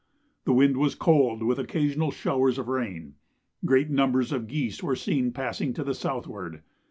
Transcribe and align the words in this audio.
The 0.45 0.51
wind 0.53 0.77
was 0.77 0.95
cold, 0.95 1.43
with 1.43 1.59
occasional 1.59 2.09
showers 2.09 2.57
of 2.57 2.67
rain. 2.67 3.17
Great 3.63 3.91
numbers 3.91 4.31
of 4.31 4.47
geese 4.47 4.81
were 4.81 4.95
seen 4.95 5.31
passing 5.31 5.73
to 5.73 5.83
the 5.83 5.93
southward. 5.93 6.63